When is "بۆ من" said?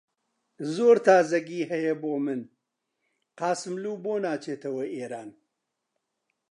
2.01-2.41